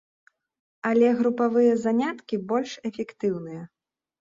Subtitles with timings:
[0.93, 3.61] Але групавыя заняткі больш эфектыўныя.